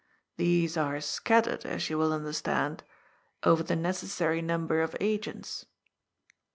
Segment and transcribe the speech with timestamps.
[0.35, 2.83] These are scattered, as you will understand,
[3.43, 5.67] over the necessary number of agents.